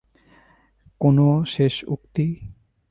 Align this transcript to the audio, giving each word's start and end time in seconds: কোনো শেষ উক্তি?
কোনো 1.01 1.25
শেষ 1.45 1.75
উক্তি? 1.87 2.25